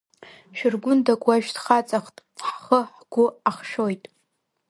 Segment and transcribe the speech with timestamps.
[0.57, 2.15] Шәаргәндак уажә дхаҵахт,
[2.45, 4.03] ҳхы-ҳгәы ахшәоит.